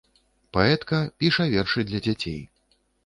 Паэтка, 0.57 1.01
піша 1.23 1.47
вершы 1.53 1.85
для 1.91 2.03
дзяцей. 2.07 2.41